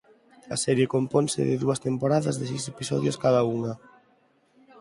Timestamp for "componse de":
0.95-1.55